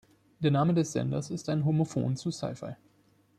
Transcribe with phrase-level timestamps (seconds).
[0.39, 2.73] Der Name des Senders ist ein Homophon zu Sci-Fi.